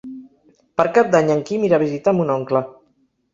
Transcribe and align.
Per 0.79 0.85
Cap 0.95 1.11
d'Any 1.15 1.29
en 1.33 1.43
Quim 1.51 1.67
irà 1.67 1.79
a 1.79 1.83
visitar 1.85 2.15
mon 2.21 2.33
oncle. 2.39 2.65